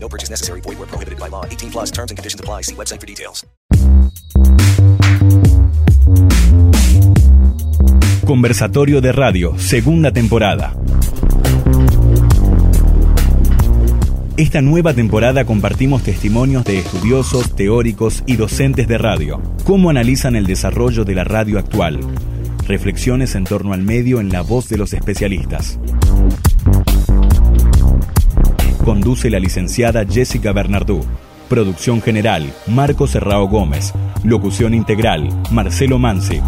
[0.00, 0.60] No purchase necessary.
[0.62, 1.44] Void where prohibited by law.
[1.44, 2.62] 18 plus terms and conditions apply.
[2.62, 3.44] See website for details.
[8.26, 10.74] Conversatorio de Radio, segunda temporada.
[14.36, 19.40] Esta nueva temporada compartimos testimonios de estudiosos, teóricos y docentes de radio.
[19.64, 22.00] Cómo analizan el desarrollo de la radio actual.
[22.66, 25.80] Reflexiones en torno al medio en la voz de los especialistas.
[28.98, 31.06] Conduce la licenciada Jessica Bernardú.
[31.48, 33.94] Producción general, Marco Serrao Gómez.
[34.24, 36.40] Locución integral, Marcelo Mansi.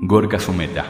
[0.00, 0.86] Gorka Sumeta,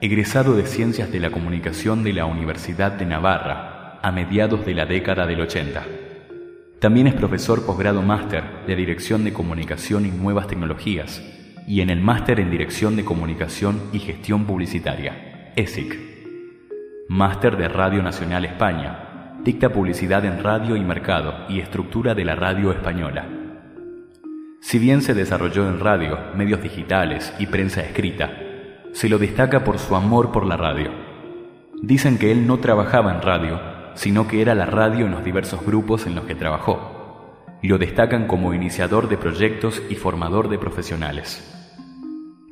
[0.00, 4.84] egresado de Ciencias de la Comunicación de la Universidad de Navarra a mediados de la
[4.84, 6.11] década del 80.
[6.82, 11.22] También es profesor posgrado máster de Dirección de Comunicación y Nuevas Tecnologías
[11.64, 15.96] y en el máster en Dirección de Comunicación y Gestión Publicitaria, ESIC.
[17.08, 19.38] Máster de Radio Nacional España.
[19.44, 23.28] Dicta publicidad en radio y mercado y estructura de la radio española.
[24.60, 28.32] Si bien se desarrolló en radio, medios digitales y prensa escrita,
[28.90, 30.90] se lo destaca por su amor por la radio.
[31.80, 35.64] Dicen que él no trabajaba en radio, sino que era la radio en los diversos
[35.64, 37.46] grupos en los que trabajó.
[37.62, 41.48] Lo destacan como iniciador de proyectos y formador de profesionales.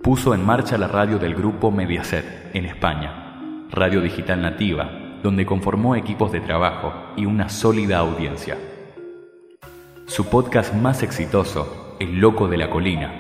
[0.03, 5.97] Puso en marcha la radio del grupo Mediaset, en España, radio digital nativa, donde conformó
[5.97, 8.57] equipos de trabajo y una sólida audiencia.
[10.07, 13.13] Su podcast más exitoso el Loco de la Colina,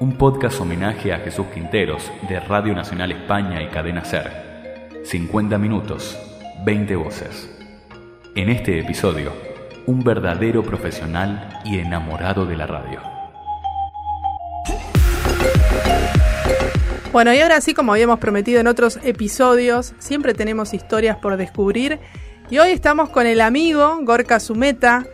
[0.00, 5.00] un podcast homenaje a Jesús Quinteros de Radio Nacional España y Cadena Ser.
[5.02, 6.18] 50 minutos,
[6.62, 7.57] 20 voces.
[8.38, 9.32] En este episodio,
[9.86, 13.00] un verdadero profesional y enamorado de la radio.
[17.10, 21.98] Bueno, y ahora sí, como habíamos prometido en otros episodios, siempre tenemos historias por descubrir.
[22.48, 25.04] Y hoy estamos con el amigo Gorka Sumeta,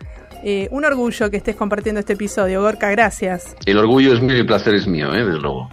[0.45, 3.57] eh, un orgullo que estés compartiendo este episodio, Gorka, gracias.
[3.65, 5.25] El orgullo es mío y el placer es mío, ¿eh?
[5.25, 5.71] desde luego.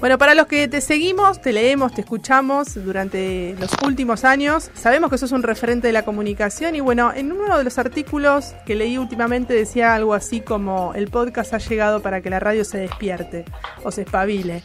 [0.00, 5.10] Bueno, para los que te seguimos, te leemos, te escuchamos durante los últimos años, sabemos
[5.10, 8.74] que sos un referente de la comunicación y bueno, en uno de los artículos que
[8.74, 12.78] leí últimamente decía algo así como el podcast ha llegado para que la radio se
[12.78, 13.44] despierte
[13.84, 14.62] o se espabile.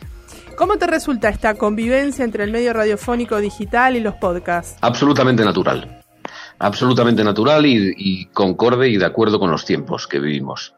[0.55, 4.77] ¿Cómo te resulta esta convivencia entre el medio radiofónico digital y los podcasts?
[4.79, 6.01] Absolutamente natural
[6.59, 10.73] absolutamente natural y, concorde y de acuerdo con los tiempos que vivimos.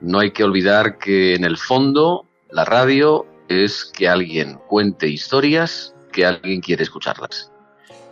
[0.00, 5.94] No hay que olvidar que en el fondo la radio es que alguien cuente historias
[6.12, 7.50] que alguien quiere escucharlas.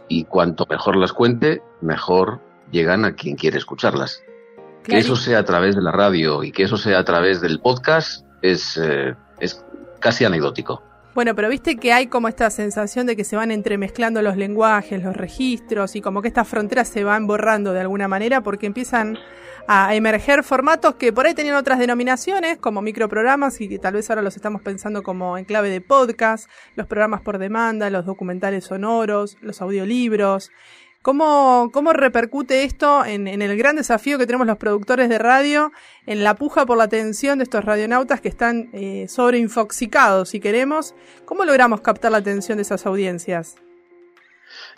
[0.09, 2.41] Y cuanto mejor las cuente, mejor
[2.71, 4.23] llegan a quien quiere escucharlas.
[4.83, 7.61] Que eso sea a través de la radio y que eso sea a través del
[7.61, 9.65] podcast es, eh, es
[10.01, 10.83] casi anecdótico.
[11.13, 15.03] Bueno, pero viste que hay como esta sensación de que se van entremezclando los lenguajes,
[15.03, 19.19] los registros y como que estas fronteras se van borrando de alguna manera porque empiezan
[19.67, 24.09] a emerger formatos que por ahí tenían otras denominaciones como microprogramas y que tal vez
[24.09, 28.65] ahora los estamos pensando como en clave de podcast, los programas por demanda, los documentales
[28.65, 30.53] sonoros, los audiolibros.
[31.03, 35.73] ¿Cómo, ¿Cómo repercute esto en, el gran desafío que tenemos los productores de radio,
[36.05, 40.95] en la puja por la atención de estos radionautas que están eh, sobreinfoxicados, si queremos?
[41.25, 43.57] ¿Cómo logramos captar la atención de esas audiencias?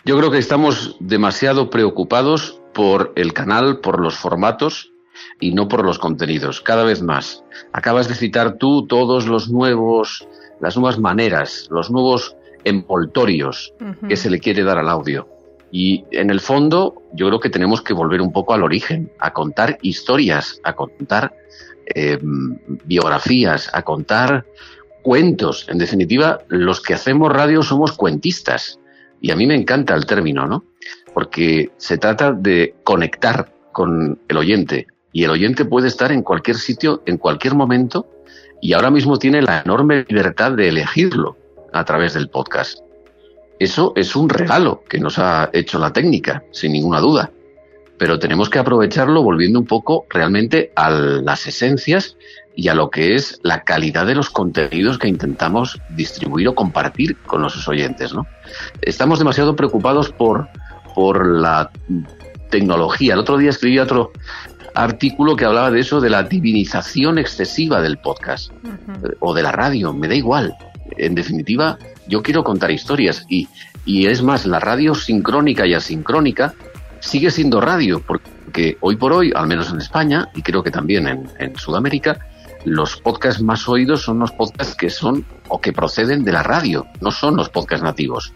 [0.05, 4.93] Yo creo que estamos demasiado preocupados por el canal, por los formatos
[5.41, 7.43] y no por los contenidos, cada vez más.
[7.73, 10.25] Acabas de citar tú todos los nuevos,
[10.61, 13.73] las nuevas maneras, los nuevos envoltorios
[14.07, 15.32] que se le quiere dar al audio.
[15.75, 19.33] Y en el fondo yo creo que tenemos que volver un poco al origen, a
[19.33, 21.33] contar historias, a contar
[21.95, 22.19] eh,
[22.85, 24.45] biografías, a contar
[25.01, 25.65] cuentos.
[25.69, 28.79] En definitiva, los que hacemos radio somos cuentistas.
[29.19, 30.63] Y a mí me encanta el término, ¿no?
[31.11, 34.85] Porque se trata de conectar con el oyente.
[35.11, 38.07] Y el oyente puede estar en cualquier sitio, en cualquier momento,
[38.61, 41.35] y ahora mismo tiene la enorme libertad de elegirlo
[41.73, 42.77] a través del podcast.
[43.63, 47.31] Eso es un regalo que nos ha hecho la técnica, sin ninguna duda.
[47.97, 52.17] Pero tenemos que aprovecharlo volviendo un poco realmente a las esencias
[52.57, 57.15] y a lo que es la calidad de los contenidos que intentamos distribuir o compartir
[57.19, 58.13] con nuestros oyentes.
[58.13, 58.27] ¿no?
[58.81, 60.49] Estamos demasiado preocupados por,
[60.93, 61.71] por la
[62.49, 63.13] tecnología.
[63.13, 64.11] El otro día escribí otro
[64.75, 68.51] artículo que hablaba de eso, de la divinización excesiva del podcast
[69.21, 70.53] o de la radio, me da igual.
[70.97, 73.47] En definitiva, yo quiero contar historias y,
[73.85, 76.53] y es más, la radio sincrónica y asincrónica
[76.99, 81.07] sigue siendo radio, porque hoy por hoy, al menos en España, y creo que también
[81.07, 82.19] en, en Sudamérica,
[82.65, 86.85] los podcasts más oídos son los podcasts que son o que proceden de la radio,
[87.01, 88.33] no son los podcasts nativos.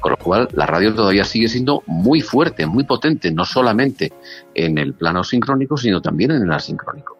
[0.00, 4.12] Con lo cual, la radio todavía sigue siendo muy fuerte, muy potente, no solamente
[4.54, 7.17] en el plano sincrónico, sino también en el asincrónico.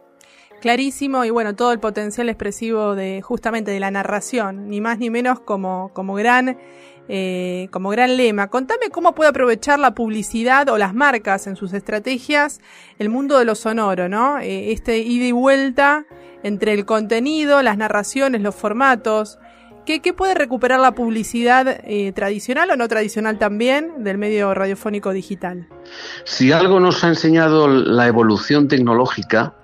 [0.60, 5.08] Clarísimo, y bueno, todo el potencial expresivo de justamente de la narración, ni más ni
[5.08, 6.58] menos como, como gran
[7.10, 8.48] eh, como gran lema.
[8.48, 12.60] Contame cómo puede aprovechar la publicidad o las marcas en sus estrategias
[12.98, 14.38] el mundo de lo sonoro, ¿no?
[14.40, 16.04] Eh, este ida y vuelta
[16.42, 19.38] entre el contenido, las narraciones, los formatos.
[19.86, 25.66] ¿Qué, puede recuperar la publicidad eh, tradicional o no tradicional también del medio radiofónico digital?
[26.24, 29.54] Si algo nos ha enseñado la evolución tecnológica,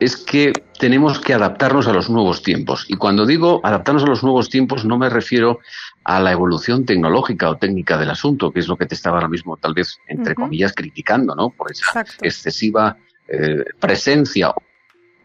[0.00, 2.84] es que tenemos que adaptarnos a los nuevos tiempos.
[2.88, 5.60] Y cuando digo adaptarnos a los nuevos tiempos, no me refiero
[6.04, 9.28] a la evolución tecnológica o técnica del asunto, que es lo que te estaba ahora
[9.28, 11.50] mismo, tal vez, entre comillas, criticando, ¿no?
[11.50, 12.96] Por esa excesiva
[13.28, 14.52] eh, presencia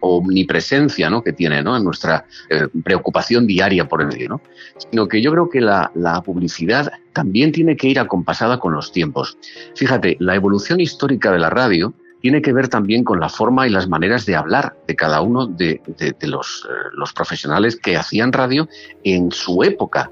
[0.06, 1.24] omnipresencia ¿no?
[1.24, 1.78] que tiene ¿no?
[1.78, 4.42] en nuestra eh, preocupación diaria por el medio, ¿no?
[4.78, 8.92] sino que yo creo que la, la, publicidad también tiene que ir acompasada con los
[8.92, 9.38] tiempos.
[9.75, 11.94] Fíjate, la evolución histórica de la radio
[12.24, 15.46] tiene que ver también con la forma y las maneras de hablar de cada uno
[15.46, 18.70] de, eh, los profesionales que hacían radio
[19.04, 20.10] en su época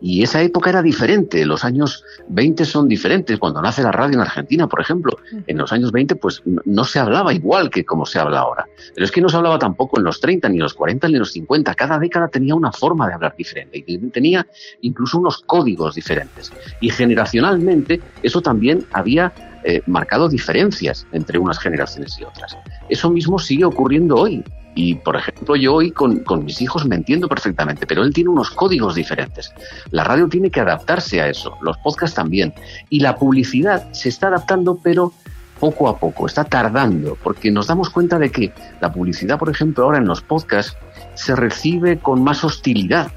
[0.00, 3.38] y esa época era diferente, los años 20 son diferentes.
[3.38, 5.16] Cuando nace la radio en Argentina, por ejemplo,
[5.46, 8.66] en los años 20 pues no se hablaba igual que como se habla ahora.
[8.94, 11.14] Pero es que no se hablaba tampoco en los 30, ni en los 40, ni
[11.14, 11.74] en los 50.
[11.74, 14.46] Cada década tenía una forma de hablar diferente y tenía
[14.82, 16.52] incluso unos códigos diferentes.
[16.80, 19.32] Y generacionalmente eso también había
[19.64, 22.56] eh, marcado diferencias entre unas generaciones y otras.
[22.88, 24.44] Eso mismo sigue ocurriendo hoy.
[24.76, 28.50] Y, por ejemplo, yo hoy con, mis hijos me entiendo perfectamente, pero él tiene unos
[28.50, 29.50] códigos diferentes.
[29.90, 32.52] La radio tiene que adaptarse a eso, los podcasts también.
[32.90, 35.14] Y la publicidad se está adaptando, pero
[35.58, 38.52] poco a poco, está tardando, porque nos damos cuenta de que
[38.82, 40.76] la publicidad, por ejemplo, ahora en los podcasts
[41.14, 43.10] se recibe con más hostilidad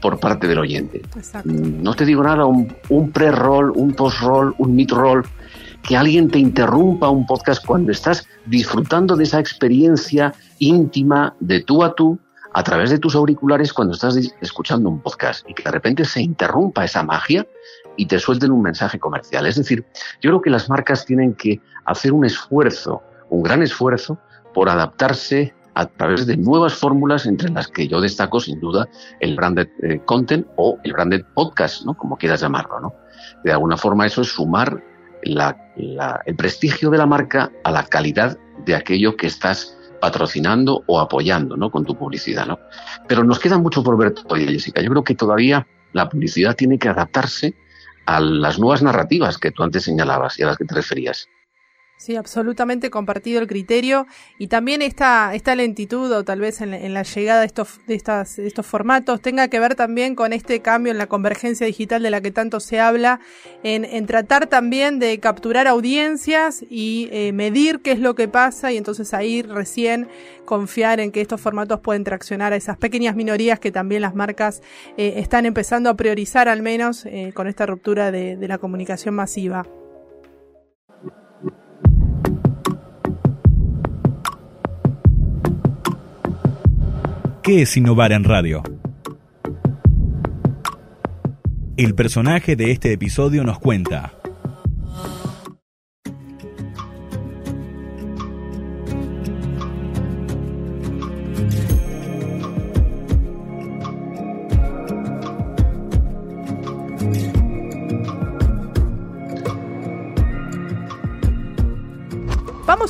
[0.00, 1.02] por parte del oyente.
[1.42, 5.24] Mm, no te digo nada, un, un pre-roll, un post-roll, un mid-roll,
[5.84, 11.84] que alguien te interrumpa un podcast cuando estás disfrutando de esa experiencia íntima de tú
[11.84, 12.18] a tú
[12.54, 16.22] a través de tus auriculares cuando estás escuchando un podcast y que de repente se
[16.22, 17.46] interrumpa esa magia
[17.96, 19.46] y te suelten un mensaje comercial.
[19.46, 19.84] Es decir,
[20.22, 24.18] yo creo que las marcas tienen que hacer un esfuerzo, un gran esfuerzo
[24.54, 28.88] por adaptarse a través de nuevas fórmulas entre las que yo destaco sin duda
[29.20, 31.94] el branded eh, content o el branded podcast, ¿no?
[31.94, 32.94] Como quieras llamarlo, ¿no?
[33.42, 34.82] De alguna forma eso es sumar
[35.76, 41.56] el prestigio de la marca a la calidad de aquello que estás patrocinando o apoyando
[41.56, 41.70] ¿no?
[41.70, 42.46] con tu publicidad.
[42.46, 42.58] ¿no?
[43.08, 44.80] Pero nos queda mucho por ver todavía, Jessica.
[44.82, 47.54] Yo creo que todavía la publicidad tiene que adaptarse
[48.06, 51.28] a las nuevas narrativas que tú antes señalabas y a las que te referías.
[51.96, 54.06] Sí, absolutamente compartido el criterio
[54.36, 58.38] y también esta, esta lentitud o tal vez en, la llegada de estos, de, estas,
[58.40, 62.20] estos formatos tenga que ver también con este cambio en la convergencia digital de la
[62.20, 63.20] que tanto se habla,
[63.62, 68.72] en, en tratar también de capturar audiencias y eh, medir qué es lo que pasa
[68.72, 70.08] y entonces ahí recién
[70.44, 74.62] confiar en que estos formatos pueden traccionar a esas pequeñas minorías que también las marcas
[74.96, 79.14] eh, están empezando a priorizar al menos eh, con esta ruptura de, de la comunicación
[79.14, 79.64] masiva.
[87.44, 88.62] ¿Qué es innovar en radio?
[91.76, 94.14] El personaje de este episodio nos cuenta.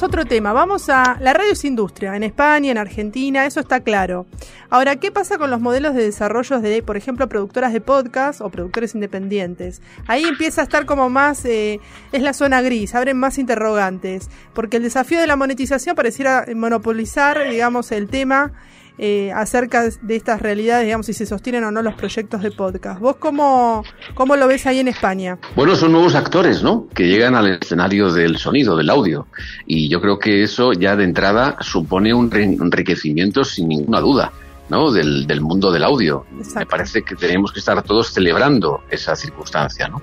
[0.05, 1.17] otro tema, vamos a...
[1.21, 4.27] La radio es industria, en España, en Argentina, eso está claro.
[4.71, 8.51] Ahora, ¿qué pasa con los modelos de desarrollo de, por ejemplo, productoras de podcast o
[8.51, 9.83] productores independientes?
[10.07, 11.81] Ahí empieza a estar como más, eh,
[12.13, 17.49] es la zona gris, abren más interrogantes, porque el desafío de la monetización pareciera monopolizar,
[17.49, 18.53] digamos, el tema
[18.97, 23.01] eh, acerca de estas realidades, digamos, si se sostienen o no los proyectos de podcast.
[23.01, 23.83] ¿Vos cómo,
[24.15, 25.39] cómo lo ves ahí en España?
[25.57, 26.87] Bueno, son nuevos actores, ¿no?
[26.95, 29.27] Que llegan al escenario del sonido, del audio.
[29.67, 34.33] Y yo creo que eso ya de entrada supone un enriquecimiento sin ninguna duda.
[34.69, 34.91] ¿No?
[34.91, 36.27] Del, del mundo del audio.
[36.57, 40.03] Me parece que tenemos que estar todos celebrando esa circunstancia, ¿no?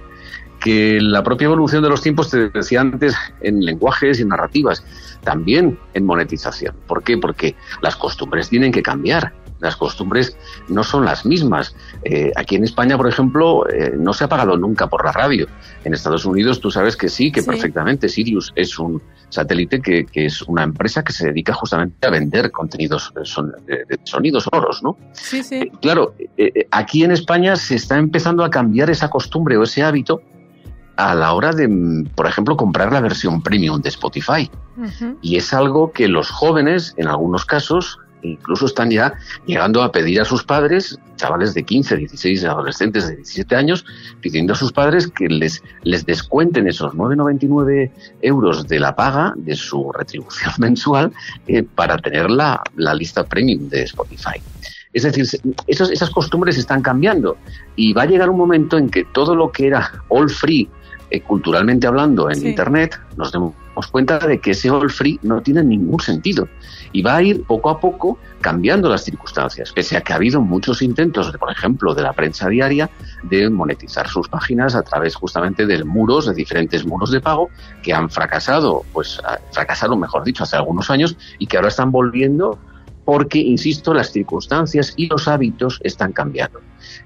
[0.62, 4.86] que la propia evolución de los tiempos, te decía antes, en lenguajes y narrativas,
[5.24, 6.75] también en monetización.
[6.88, 7.18] ¿Por qué?
[7.18, 9.34] Porque las costumbres tienen que cambiar.
[9.62, 10.36] Las costumbres
[10.68, 11.75] no son las mismas.
[12.03, 15.48] Eh, aquí en España, por ejemplo, eh, no se ha pagado nunca por la radio.
[15.84, 18.10] En Estados Unidos tú sabes que sí, que perfectamente.
[18.10, 23.13] Sirius es un satélite que, es una empresa que se dedica justamente a vender contenidos
[23.15, 24.98] de, de sonidos sonoros, ¿no?
[25.13, 25.56] Sí, sí.
[25.56, 26.15] Eh, claro,
[26.72, 30.22] aquí en España se está empezando a cambiar esa costumbre o ese hábito
[30.98, 34.50] a la hora de, por ejemplo, comprar la versión premium de Spotify.
[35.22, 39.13] Y es algo que los jóvenes, en algunos casos, incluso están ya
[39.46, 43.86] llegando a pedir a sus padres, chavales de 15, 16, adolescentes de 17 años,
[44.22, 49.56] pidiendo a sus padres que les, les descuenten esos 9,99 euros de la paga de
[49.56, 51.12] su retribución mensual
[51.48, 54.42] eh, para tener la, la lista premium de Spotify.
[54.94, 55.25] Es decir,
[55.68, 57.38] esas costumbres están cambiando
[57.78, 60.70] y va a llegar un momento en que todo lo que era all free
[61.12, 63.54] eh, culturalmente hablando en Internet, nos demos
[63.92, 66.48] cuenta de que ese all free no tiene ningún sentido
[66.92, 70.42] y va a ir poco a poco cambiando las circunstancias, pese a que ha habido
[70.42, 72.90] muchos intentos, por ejemplo, de la prensa diaria
[73.24, 77.50] de monetizar sus páginas a través justamente de muros, de diferentes muros de pago
[77.82, 82.60] que han fracasado, pues fracasaron, mejor dicho, hace algunos años y que ahora están volviendo
[83.06, 86.60] porque, insisto, las circunstancias y los hábitos están cambiando.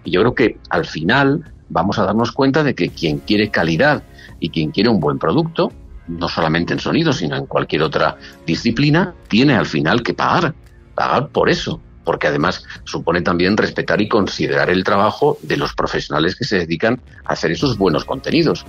[0.03, 4.03] Y yo creo que al final vamos a darnos cuenta de que quien quiere calidad
[4.39, 5.71] y quien quiere un buen producto,
[6.07, 10.53] no solamente en sonido, sino en cualquier otra disciplina, tiene al final que pagar,
[10.93, 16.35] pagar por eso, porque además supone también respetar y considerar el trabajo de los profesionales
[16.35, 18.65] que se dedican a hacer esos buenos contenidos.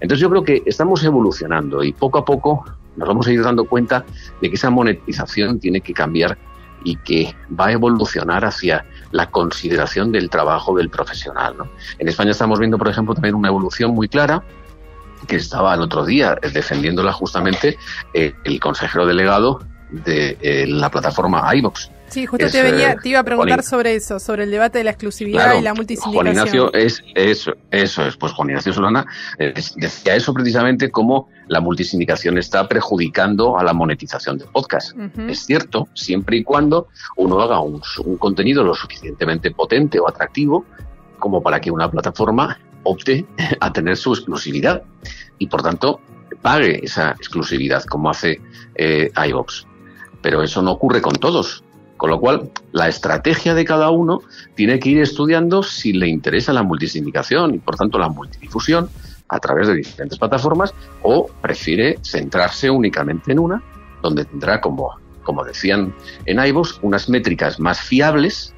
[0.00, 2.64] Entonces yo creo que estamos evolucionando y poco a poco
[2.96, 4.04] nos vamos a ir dando cuenta
[4.40, 6.36] de que esa monetización tiene que cambiar
[6.84, 11.54] y que va a evolucionar hacia la consideración del trabajo del profesional.
[11.98, 14.42] En España estamos viendo, por ejemplo, también una evolución muy clara
[15.26, 17.76] que estaba el otro día defendiéndola justamente
[18.14, 19.60] eh, el consejero delegado
[19.90, 21.90] de eh, la plataforma iVox.
[22.08, 24.90] Sí, justo te, venía, te iba a preguntar sobre eso, sobre el debate de la
[24.90, 26.14] exclusividad y la multisindicación.
[26.14, 29.06] Juan Ignacio es eso, eso es, pues Juan Ignacio Solana
[29.38, 34.96] eh, decía eso precisamente como la multisindicación está perjudicando a la monetización del podcast.
[35.28, 40.64] Es cierto, siempre y cuando uno haga un, un contenido lo suficientemente potente o atractivo
[41.18, 42.58] como para que una plataforma
[42.88, 43.26] opte
[43.60, 44.82] a tener su exclusividad
[45.38, 46.00] y por tanto
[46.42, 48.40] pague esa exclusividad como hace
[48.74, 49.66] eh, iVox.
[50.22, 51.64] Pero eso no ocurre con todos.
[51.96, 54.20] Con lo cual, la estrategia de cada uno
[54.54, 58.88] tiene que ir estudiando si le interesa la multisindicación y, por tanto, la multidifusión
[59.28, 63.62] a través de diferentes plataformas o prefiere centrarse únicamente en una,
[64.00, 65.92] donde tendrá, como, como decían
[66.24, 68.54] en iVoox, unas métricas más fiables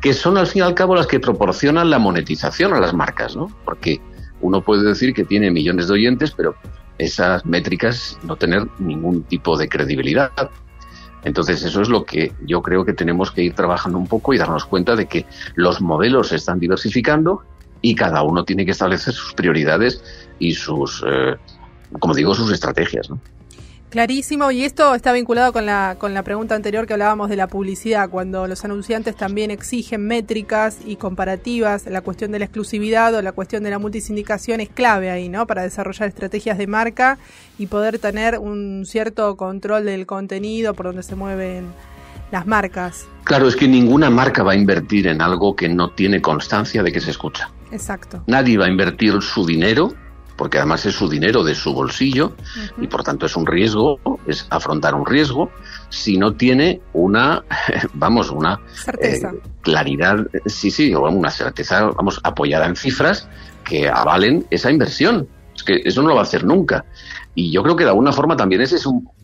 [0.00, 3.36] que son, al fin y al cabo, las que proporcionan la monetización a las marcas,
[3.36, 3.48] ¿no?
[3.64, 4.00] Porque
[4.40, 6.54] uno puede decir que tiene millones de oyentes, pero
[6.98, 10.30] esas métricas no tener ningún tipo de credibilidad.
[11.24, 14.38] Entonces eso es lo que yo creo que tenemos que ir trabajando un poco y
[14.38, 17.42] darnos cuenta de que los modelos se están diversificando
[17.82, 20.02] y cada uno tiene que establecer sus prioridades
[20.38, 21.36] y sus, eh,
[21.98, 23.10] como digo, sus estrategias.
[23.10, 23.20] ¿no?
[23.90, 27.48] Clarísimo, y esto está vinculado con la, con la pregunta anterior que hablábamos de la
[27.48, 33.20] publicidad, cuando los anunciantes también exigen métricas y comparativas, la cuestión de la exclusividad o
[33.20, 35.44] la cuestión de la multisindicación es clave ahí, ¿no?
[35.48, 37.18] Para desarrollar estrategias de marca
[37.58, 41.66] y poder tener un cierto control del contenido por donde se mueven
[42.30, 43.08] las marcas.
[43.24, 46.92] Claro, es que ninguna marca va a invertir en algo que no tiene constancia de
[46.92, 47.50] que se escucha.
[47.72, 48.22] Exacto.
[48.28, 49.92] Nadie va a invertir su dinero
[50.40, 52.32] porque además es su dinero de su bolsillo
[52.80, 55.50] y por tanto es un riesgo, es afrontar un riesgo
[55.90, 57.44] si no tiene una,
[57.92, 58.58] vamos, una
[59.02, 59.20] eh,
[59.60, 63.28] claridad, sí, sí, o una certeza, vamos, apoyada en cifras
[63.64, 65.28] que avalen esa inversión.
[65.54, 66.86] Es que eso no lo va a hacer nunca.
[67.34, 69.10] Y yo creo que de alguna forma también ese es un,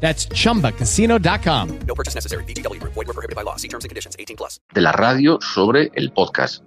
[0.00, 1.78] That's chumbacasino.com.
[1.86, 2.44] No purchase necessary.
[2.44, 2.80] BGW.
[2.82, 3.56] Void were prohibited by law.
[3.56, 4.60] See terms and conditions 18 plus.
[4.72, 6.62] de la radio sobre el podcast.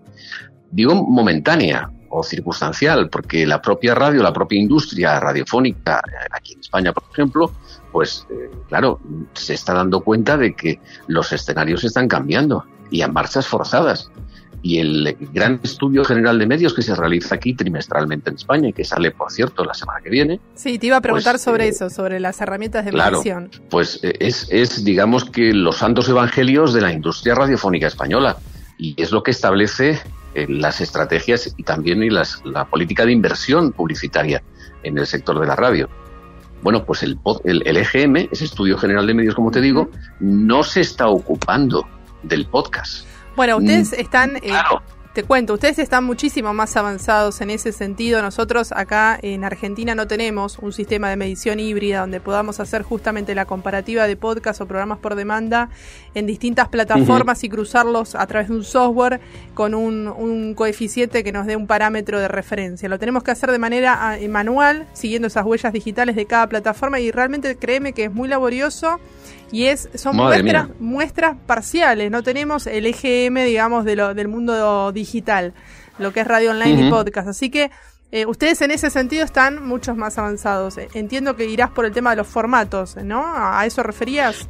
[0.71, 6.91] Digo momentánea o circunstancial, porque la propia radio, la propia industria radiofónica, aquí en España,
[6.93, 7.51] por ejemplo,
[7.91, 8.99] pues eh, claro,
[9.33, 14.11] se está dando cuenta de que los escenarios están cambiando y a marchas forzadas.
[14.63, 18.73] Y el gran estudio general de medios que se realiza aquí trimestralmente en España y
[18.73, 21.65] que sale, por cierto, la semana que viene, Sí, te iba a preguntar Pues, sobre
[21.65, 23.49] eh, eso, sobre las herramientas de claro, medición.
[23.71, 28.37] pues eh, es, es, digamos que los santos evangelios de la industria radiofónica española
[28.77, 29.99] y es lo que establece
[30.35, 34.43] eh, las estrategias y también y las, la política de inversión publicitaria
[34.83, 35.89] en el sector de la radio.
[36.61, 39.89] Bueno, pues el, el, el EGM, ese Estudio General de Medios, como te digo,
[40.19, 41.87] no se está ocupando
[42.21, 43.07] del podcast.
[43.35, 44.81] Bueno, ustedes Mm, están, eh, Claro,
[45.13, 48.21] te cuento, ustedes están muchísimo más avanzados en ese sentido.
[48.21, 53.35] Nosotros acá en Argentina no tenemos un sistema de medición híbrida donde podamos hacer justamente
[53.35, 55.69] la comparativa de podcast o programas por demanda
[56.13, 59.19] en distintas plataformas y cruzarlos a través de un software
[59.53, 62.87] con un, un coeficiente que nos dé un parámetro de referencia.
[62.87, 66.47] Lo tenemos que hacer de manera ah, eh, manual, siguiendo esas huellas digitales de cada
[66.47, 69.01] plataforma y realmente créeme que es muy laborioso
[69.51, 70.75] y es son Madre muestras, mía.
[70.79, 75.53] muestras parciales, no tenemos el EGM, digamos, de lo, del mundo digital,
[75.99, 77.27] lo que es radio online y podcast.
[77.27, 77.69] Así que
[78.11, 80.77] eh, ustedes en ese sentido están muchos más avanzados.
[80.77, 83.25] Eh, Entiendo que irás por el tema de los formatos, ¿no?
[83.25, 84.47] ¿A a eso referías?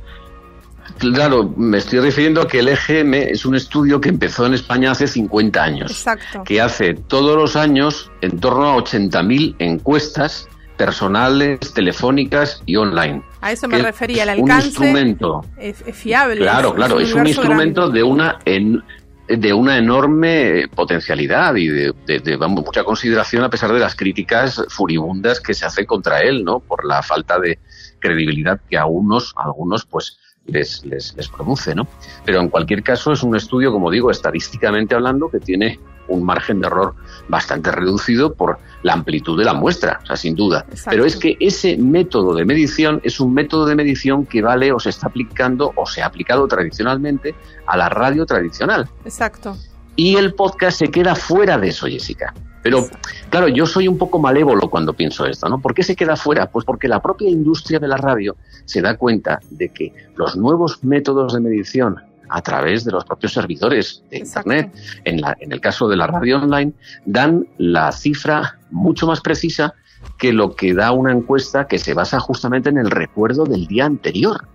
[0.97, 4.91] claro, me estoy refiriendo a que el EGM es un estudio que empezó en España
[4.91, 5.91] hace 50 años.
[5.91, 6.43] Exacto.
[6.43, 10.47] que hace todos los años en torno a 80.000 encuestas
[10.85, 13.21] personales, telefónicas y online.
[13.41, 16.37] A eso me Que refería, el es Un alcance instrumento, es, es fiable.
[16.41, 17.99] claro, claro, es un instrumento grande.
[17.99, 18.83] de una en-
[19.27, 23.95] de una enorme potencialidad y de, de- de, vamos, mucha consideración a pesar de las
[23.95, 26.59] críticas furibundas que se hace contra él, ¿no?
[26.59, 27.59] Por la falta de
[27.99, 31.87] credibilidad que a unos, a algunos, pues les, les, les produce, ¿no?
[32.25, 35.79] Pero en cualquier caso es un estudio, como digo, estadísticamente hablando, que tiene
[36.11, 36.95] un margen de error
[37.27, 40.65] bastante reducido por la amplitud de la muestra, o sea, sin duda.
[40.69, 40.89] Exacto.
[40.91, 44.79] Pero es que ese método de medición es un método de medición que vale o
[44.79, 48.89] se está aplicando o se ha aplicado tradicionalmente a la radio tradicional.
[49.05, 49.55] Exacto.
[49.95, 52.33] Y el podcast se queda fuera de eso, Jessica.
[52.63, 52.87] Pero,
[53.29, 55.59] claro, yo soy un poco malévolo cuando pienso esto, ¿no?
[55.59, 56.49] ¿Por qué se queda fuera?
[56.51, 60.83] Pues porque la propia industria de la radio se da cuenta de que los nuevos
[60.83, 61.97] métodos de medición
[62.31, 64.51] a través de los propios servidores de Exacto.
[64.51, 66.73] Internet, en, la, en el caso de la radio online,
[67.05, 69.73] dan la cifra mucho más precisa
[70.17, 73.85] que lo que da una encuesta que se basa justamente en el recuerdo del día
[73.85, 74.47] anterior.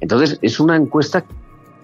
[0.00, 1.24] Entonces, es una encuesta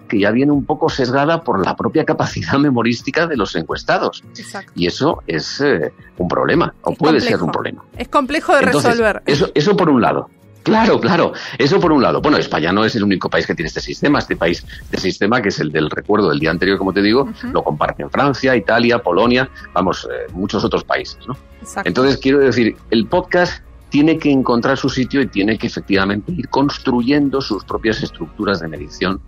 [0.07, 4.23] que ya viene un poco sesgada por la propia capacidad memorística de los encuestados.
[4.37, 4.71] Exacto.
[4.75, 7.37] Y eso es eh, un problema, o Es puede complejo.
[7.37, 7.85] ser un problema.
[7.97, 9.23] Es complejo de Entonces, resolver.
[9.25, 10.29] Eso, eso por un lado.
[10.63, 11.33] Claro, claro.
[11.57, 12.21] Eso por un lado.
[12.21, 14.19] Bueno, España no es el único país que tiene este sistema.
[14.19, 17.29] Este país, este sistema, que es el del recuerdo del día anterior, como te digo,
[17.51, 21.35] lo comparten Francia, Italia, Polonia, vamos, eh, muchos otros países, ¿no?
[21.83, 26.47] Entonces, quiero decir, el podcast tiene que encontrar su sitio y tiene que efectivamente ir
[26.49, 29.21] construyendo sus propias estructuras de medición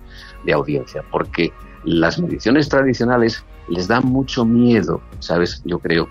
[0.45, 1.51] de audiencia, porque
[1.83, 5.61] las mediciones tradicionales les da mucho miedo, ¿sabes?
[5.65, 6.07] Yo creo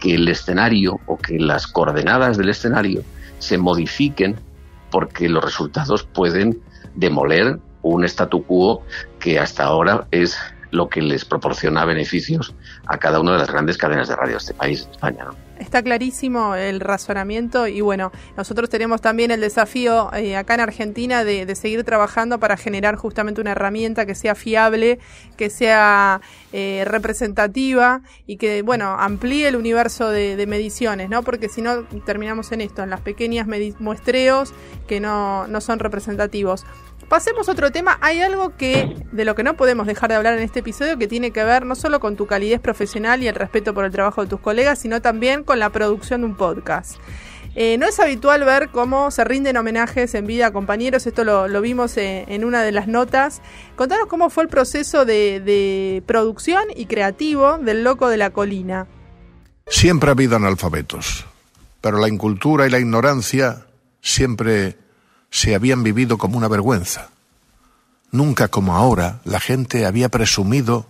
[0.00, 3.02] que el escenario o que las coordenadas del escenario
[3.38, 4.36] se modifiquen
[4.90, 6.60] porque los resultados pueden
[6.94, 8.82] demoler un statu quo
[9.18, 10.36] que hasta ahora es
[10.70, 12.54] lo que les proporciona beneficios
[12.86, 15.24] a cada una de las grandes cadenas de radio de este país, España.
[15.24, 15.47] ¿no?
[15.58, 21.24] Está clarísimo el razonamiento y bueno, nosotros tenemos también el desafío eh, acá en Argentina
[21.24, 24.98] de, de seguir trabajando para generar justamente una herramienta que sea fiable,
[25.36, 26.20] que sea
[26.52, 31.22] eh, representativa y que, bueno, amplíe el universo de, de mediciones, ¿no?
[31.22, 33.46] Porque si no, terminamos en esto, en las pequeñas
[33.78, 34.54] muestreos
[34.86, 36.64] que no, no son representativos.
[37.08, 37.96] Pasemos a otro tema.
[38.02, 41.08] Hay algo que de lo que no podemos dejar de hablar en este episodio que
[41.08, 44.22] tiene que ver no solo con tu calidez profesional y el respeto por el trabajo
[44.22, 46.96] de tus colegas, sino también con la producción de un podcast.
[47.54, 51.60] Eh, no es habitual ver cómo se rinden homenajes en vida a compañeros, esto lo,
[51.62, 53.40] vimos eh, en una de las notas.
[53.74, 58.86] Contanos cómo fue el proceso de, de producción y creativo del Loco de la Colina.
[59.66, 61.24] Siempre ha habido analfabetos,
[61.80, 63.66] pero la incultura y la ignorancia
[64.02, 64.76] siempre
[65.30, 67.10] se habían vivido como una vergüenza.
[68.10, 70.86] Nunca como ahora la gente había presumido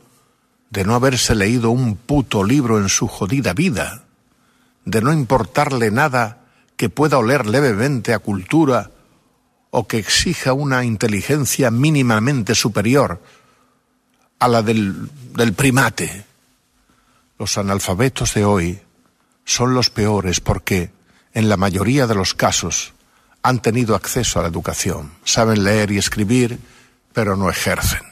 [0.71, 4.05] de no haberse leído un puto libro en su jodida vida,
[4.85, 6.45] de no importarle nada
[6.77, 8.91] que pueda oler levemente a cultura
[9.71, 13.21] o que exija una inteligencia mínimamente superior
[14.39, 16.25] a la del, del primate.
[17.39, 18.81] Los analfabetos de hoy
[19.45, 20.91] son los peores porque,
[21.33, 22.93] en la mayoría de los casos,
[23.49, 26.59] han tenido acceso a la educación, saben leer y escribir,
[27.15, 28.03] pero no ejercen.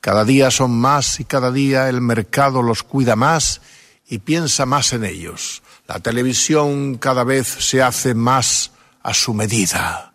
[0.00, 3.60] Cada día son más y cada día el mercado los cuida más
[4.08, 5.62] y piensa más en ellos.
[5.86, 8.70] La televisión cada vez se hace más
[9.02, 10.14] a su medida.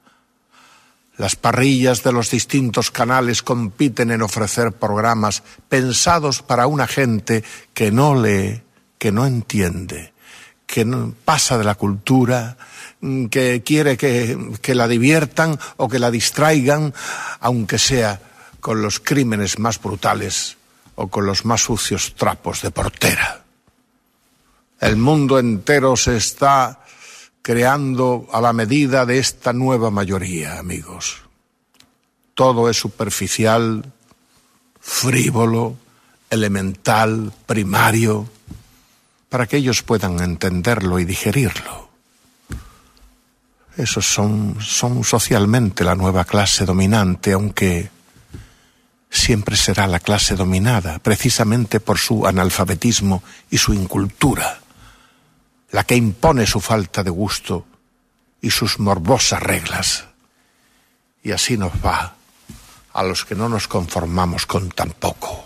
[1.17, 7.43] Las parrillas de los distintos canales compiten en ofrecer programas pensados para una gente
[7.75, 8.63] que no lee,
[8.97, 10.13] que no entiende,
[10.65, 12.57] que no pasa de la cultura,
[13.29, 16.93] que quiere que, que la diviertan o que la distraigan,
[17.39, 18.21] aunque sea
[18.59, 20.57] con los crímenes más brutales
[20.95, 23.43] o con los más sucios trapos de portera.
[24.79, 26.81] El mundo entero se está
[27.41, 31.21] creando a la medida de esta nueva mayoría, amigos.
[32.33, 33.93] Todo es superficial,
[34.79, 35.77] frívolo,
[36.29, 38.27] elemental, primario,
[39.29, 41.84] para que ellos puedan entenderlo y digerirlo.
[43.77, 47.89] Esos son, son socialmente la nueva clase dominante, aunque
[49.09, 54.59] siempre será la clase dominada, precisamente por su analfabetismo y su incultura,
[55.71, 57.65] la que impone su falta de gusto
[58.41, 60.05] y sus morbosas reglas.
[61.23, 62.15] Y así nos va
[62.93, 65.43] a los que no nos conformamos con tan poco,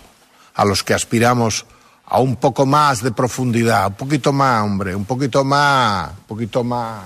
[0.54, 1.66] a los que aspiramos
[2.06, 6.62] a un poco más de profundidad, un poquito más, hombre, un poquito más, un poquito
[6.62, 7.04] más.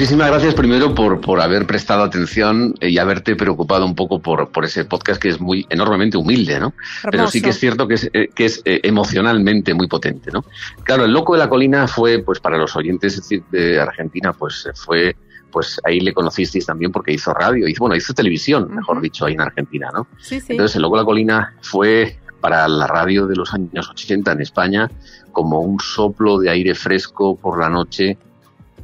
[0.00, 4.64] Muchísimas gracias primero por, por haber prestado atención y haberte preocupado un poco por, por
[4.64, 6.72] ese podcast que es muy enormemente humilde, ¿no?
[7.10, 10.44] Pero sí que es cierto que es, eh, que es eh, emocionalmente muy potente, ¿no?
[10.84, 15.16] Claro, el loco de la colina fue, pues para los oyentes de Argentina, pues fue
[15.50, 19.34] pues ahí le conocisteis también porque hizo radio, hizo, bueno, hizo televisión, mejor dicho, ahí
[19.34, 20.06] en Argentina, ¿no?
[20.18, 20.52] Sí, sí.
[20.52, 24.90] Entonces, el Loco la Colina fue para la radio de los años 80 en España
[25.32, 28.18] como un soplo de aire fresco por la noche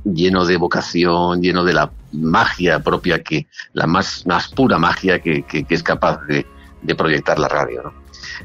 [0.04, 5.42] lleno de vocación, lleno de la magia propia que, la más, más pura magia que,
[5.42, 6.46] que, es capaz de,
[6.82, 7.82] de, proyectar la radio.
[7.82, 7.92] ¿no?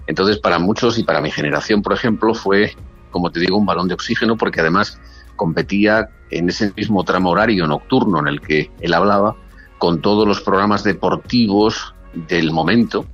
[0.08, 2.76] Entonces, para muchos y para mi generación, por ejemplo, fue,
[3.12, 5.00] como te digo, un balón de oxígeno porque además
[5.42, 9.36] competía en ese mismo tramo horario nocturno en el que él hablaba
[9.80, 13.08] con todos los programas deportivos del momento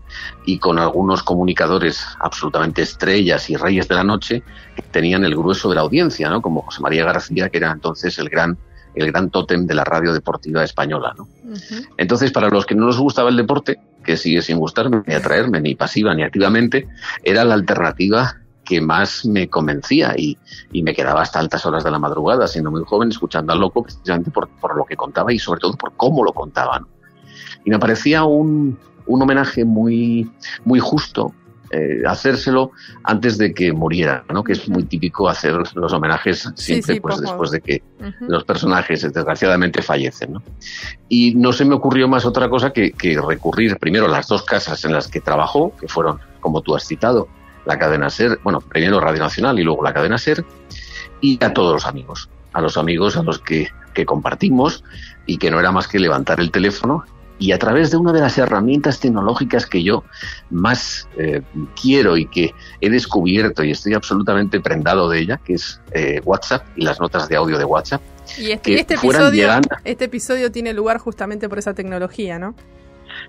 [0.46, 4.44] y con algunos comunicadores absolutamente estrellas y reyes de la noche
[4.76, 6.42] que tenían el grueso de la audiencia, ¿no?
[6.42, 8.58] Como José María García, que era entonces el gran
[8.94, 11.30] el gran tótem de la radio deportiva española, ¿no?
[11.96, 15.62] Entonces, para los que no nos gustaba el deporte, que sigue sin gustarme ni atraerme
[15.62, 16.90] ni pasiva ni activamente,
[17.24, 18.36] era la alternativa
[18.68, 20.38] que más me convencía y,
[20.72, 23.84] y, me quedaba hasta altas horas de la madrugada, siendo muy joven, escuchando al loco
[23.84, 26.86] precisamente por, por lo que contaba y sobre todo por cómo lo contaban.
[27.64, 30.30] Y me parecía un, un homenaje muy,
[30.66, 31.34] muy justo
[31.70, 32.72] eh, hacérselo
[33.04, 34.42] antes de que muriera, ¿no?
[34.42, 38.04] Que es muy típico hacer los homenajes siempre sí, sí, pues después de que uh
[38.04, 38.28] -huh.
[38.30, 40.44] los personajes desgraciadamente fallecen, ¿no?
[41.10, 44.44] Y no se me ocurrió más otra cosa que, que, recurrir primero a las dos
[44.44, 47.28] casas en las que trabajó, que fueron, como tú has citado,
[47.68, 50.44] la cadena SER, bueno, primero Radio Nacional y luego la cadena SER,
[51.22, 54.84] y a todos los amigos, a los amigos a los que, que compartimos
[55.26, 57.04] y que no era más que levantar el teléfono
[57.40, 60.04] y a través de una de las herramientas tecnológicas que yo
[60.50, 61.42] más eh,
[61.80, 66.66] quiero y que he descubierto y estoy absolutamente prendado de ella, que es eh, WhatsApp
[66.76, 68.02] y las notas de audio de WhatsApp.
[68.38, 69.70] Y este, este episodio, llegando...
[69.84, 72.56] este episodio tiene lugar justamente por esa tecnología, ¿no?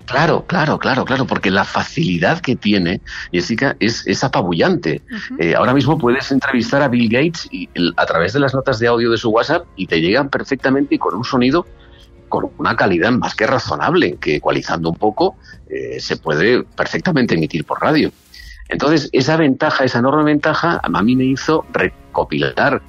[0.09, 5.01] Claro, claro, claro, claro, porque la facilidad que tiene, Jessica, es, es apabullante.
[5.09, 5.43] Uh -huh.
[5.43, 8.79] eh, ahora mismo puedes entrevistar a Bill Gates y, el, a través de las notas
[8.79, 11.65] de audio de su WhatsApp y te llegan perfectamente y con un sonido
[12.27, 15.35] con una calidad más que razonable, que ecualizando un poco
[15.67, 18.11] eh, se puede perfectamente emitir por radio.
[18.69, 22.81] Entonces, esa ventaja, esa enorme ventaja, a mí me hizo recopilar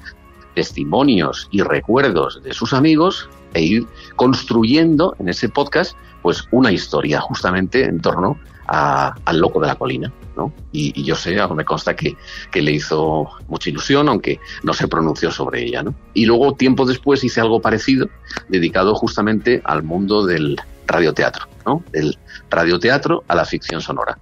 [0.53, 7.19] testimonios y recuerdos de sus amigos e ir construyendo en ese podcast pues una historia
[7.19, 8.37] justamente en torno
[8.67, 10.11] a, al loco de la colina.
[10.37, 10.53] ¿no?
[10.71, 12.15] Y, yo sé, me consta que,
[12.51, 15.83] que, le hizo mucha ilusión, aunque no se pronunció sobre ella.
[15.83, 15.93] ¿no?
[16.13, 18.07] Y luego, tiempo después, hice algo parecido,
[18.47, 21.83] dedicado justamente al mundo del radioteatro, ¿no?
[21.91, 22.17] del
[22.49, 24.17] radioteatro a la ficción sonora.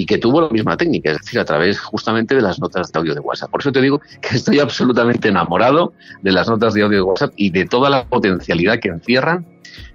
[0.00, 2.98] Y que tuvo la misma técnica, es decir, a través justamente de las notas de
[2.98, 3.50] audio de WhatsApp.
[3.50, 7.34] Por eso te digo que estoy absolutamente enamorado de las notas de audio de WhatsApp
[7.36, 9.46] y de toda la potencialidad que encierran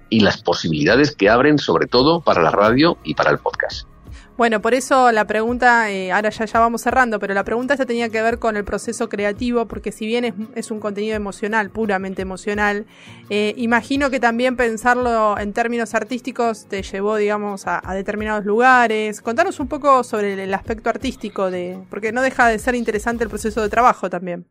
[0.08, 3.88] y las posibilidades que abren, sobre todo para la radio y para el podcast.
[4.36, 7.86] Bueno, por eso la pregunta, eh, ahora ya, ya vamos cerrando, pero la pregunta esta
[7.86, 12.20] tenía que ver con el proceso creativo, porque si bien es, un contenido emocional, puramente
[12.20, 12.84] emocional,
[13.30, 19.22] eh, imagino que también pensarlo en términos artísticos te llevó, digamos, a, a, determinados lugares.
[19.22, 23.30] Contanos un poco sobre el aspecto artístico de, porque no deja de ser interesante el
[23.30, 24.44] proceso de trabajo también.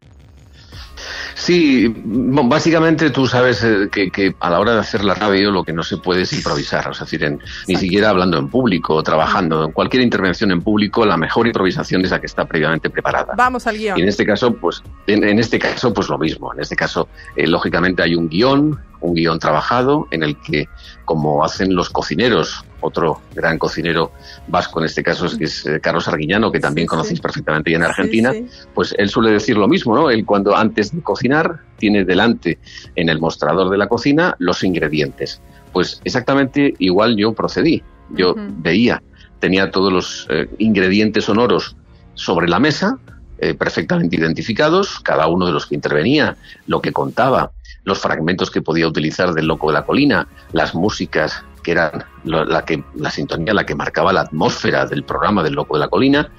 [1.35, 5.73] Sí, básicamente tú sabes eh, que, a la hora de hacer la radio lo que
[5.73, 10.03] no se puede es improvisar, es decir, ni siquiera hablando en público, trabajando, en cualquier
[10.03, 13.33] intervención en público, la mejor improvisación es la que está previamente preparada.
[13.35, 13.97] Vamos al guion.
[13.99, 16.53] Y en este caso, pues, en, este caso, pues lo mismo.
[16.53, 20.67] En este caso, eh, lógicamente hay un guion, un guion trabajado en el que,
[21.05, 24.11] como hacen los cocineros, otro gran cocinero
[24.47, 27.75] vasco en este caso es, que es eh, Carlos Arguiñano, que también conocéis perfectamente y
[27.75, 28.33] en Argentina,
[28.73, 30.09] pues él suele decir lo mismo, ¿no?
[30.09, 32.59] Él cuando antes de cocinar tiene delante
[32.95, 35.41] en el mostrador de la cocina los ingredientes.
[35.73, 37.83] Pues exactamente igual yo procedí.
[38.11, 39.01] Yo veía,
[39.39, 41.75] tenía todos los eh, ingredientes sonoros
[42.13, 42.99] sobre la mesa,
[43.37, 47.51] eh, perfectamente identificados, cada uno de los que intervenía, lo que contaba,
[47.83, 52.63] los fragmentos que podía utilizar del Loco de la Colina, las músicas que eran la,
[52.63, 56.29] que, la sintonía, la que marcaba la atmósfera del programa del Loco de la Colina,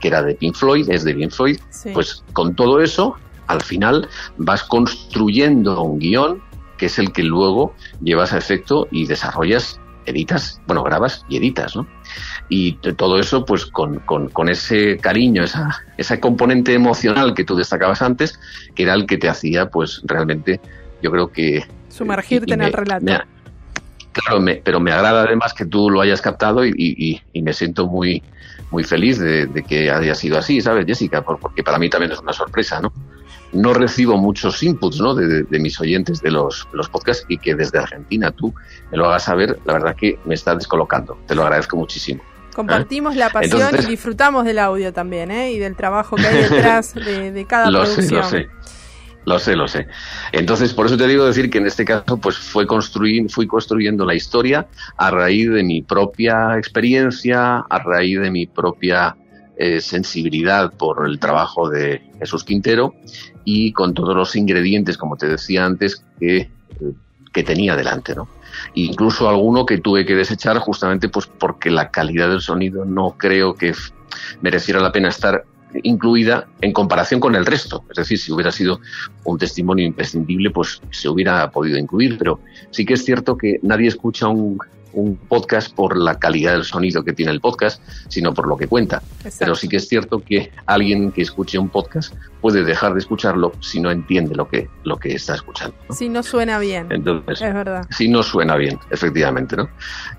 [0.00, 1.58] que era de Pink Floyd, es de Pink Floyd,
[1.92, 3.16] pues con todo eso,
[3.46, 6.42] al final vas construyendo un guion
[6.78, 11.76] que es el que luego llevas a efecto y desarrollas, editas, bueno, grabas y editas,
[11.76, 11.86] ¿no?
[12.48, 17.56] Y todo eso, pues con, con, con ese cariño, esa, ese componente emocional que tú
[17.56, 18.38] destacabas antes,
[18.74, 20.60] que era el que te hacía, pues realmente,
[21.02, 21.64] yo creo que...
[21.88, 23.06] Sumergirte en el relato.
[24.12, 28.22] claro, pero me agrada además que tú lo hayas captado y, y, me siento muy,
[28.70, 31.22] muy feliz de, que haya sido así, ¿sabes, Jessica?
[31.22, 32.92] porque para mí también es una sorpresa, ¿no?
[33.52, 35.14] No recibo muchos inputs, ¿no?
[35.14, 38.54] De, de mis oyentes de los, los, podcasts y que desde Argentina tú
[38.90, 41.18] me lo hagas saber, la verdad que me está descolocando.
[41.26, 42.22] Te lo agradezco muchísimo.
[42.54, 45.52] Compartimos la pasión y disfrutamos del audio también, ¿eh?
[45.52, 48.08] Y del trabajo que hay detrás de, cada lo producción.
[48.08, 48.48] Sé, lo sé.
[49.24, 49.86] Lo sé, lo sé.
[50.32, 54.04] Entonces, por eso te digo decir que en este caso, pues fue construir, fui construyendo
[54.04, 59.16] la historia a raíz de mi propia experiencia, a raíz de mi propia
[59.56, 62.94] eh, sensibilidad por el trabajo de Jesús Quintero
[63.44, 66.50] y con todos los ingredientes, como te decía antes, que,
[67.32, 68.28] que tenía delante, ¿no?
[68.74, 73.54] incluso alguno que tuve que desechar justamente pues porque la calidad del sonido no creo
[73.54, 73.72] que
[74.40, 75.44] mereciera la pena estar
[75.82, 77.84] incluida en comparación con el resto.
[77.90, 78.80] Es decir, si hubiera sido
[79.24, 83.88] un testimonio imprescindible, pues se hubiera podido incluir, pero sí que es cierto que nadie
[83.88, 84.58] escucha un,
[84.92, 88.66] un podcast por la calidad del sonido que tiene el podcast, sino por lo que
[88.66, 89.02] cuenta.
[89.38, 93.52] Pero sí que es cierto que alguien que escuche un podcast puede dejar de escucharlo
[93.60, 95.74] si no entiende lo que, lo que está escuchando.
[95.90, 96.88] Si no suena bien.
[96.90, 97.86] Entonces, es verdad.
[97.90, 99.68] Si no suena bien, efectivamente, ¿no?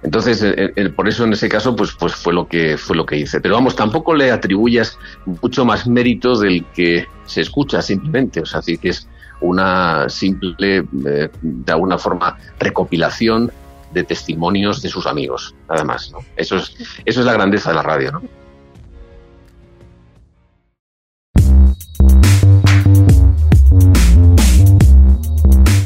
[0.02, 2.96] Entonces, eh, eh, eh, por eso en ese caso, pues, pues fue lo que fue
[2.96, 3.42] lo que hice.
[3.42, 8.40] Pero vamos, tampoco le atribuyas mucho más mérito del que se escucha simplemente.
[8.40, 9.08] O sea, así que es
[9.42, 13.52] una simple, de alguna forma, recopilación
[13.94, 16.12] de testimonios de sus amigos, nada más.
[16.36, 16.76] Eso, es,
[17.06, 18.22] eso es la grandeza de la radio.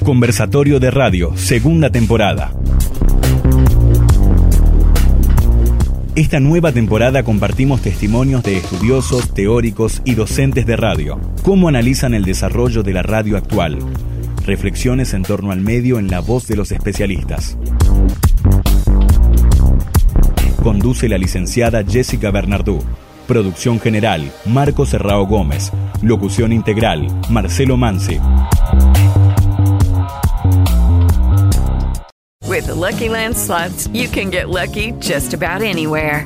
[0.04, 2.54] Conversatorio de Radio, segunda temporada.
[6.16, 11.20] Esta nueva temporada compartimos testimonios de estudiosos, teóricos y docentes de radio.
[11.44, 13.78] ¿Cómo analizan el desarrollo de la radio actual?
[14.48, 17.58] Reflexiones en torno al medio en la voz de los especialistas.
[20.64, 22.82] Conduce la licenciada Jessica Bernardú.
[23.28, 25.74] Producción general, Marco Serrao Gómez.
[26.02, 28.22] Locución integral, Marcelo Mansi.
[32.48, 36.26] With the Lucky Land slots, you can get lucky just about anywhere.